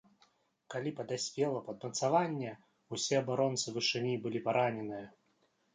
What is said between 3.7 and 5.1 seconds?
вышыні былі параненыя.